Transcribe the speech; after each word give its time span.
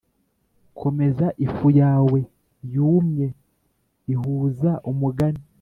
komeza 0.79 1.25
ifu 1.45 1.67
yawe 1.81 2.19
yumye 2.73 3.27
ihuza 4.13 4.71
umugani 4.91 5.41